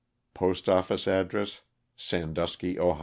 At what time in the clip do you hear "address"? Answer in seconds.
1.07-1.61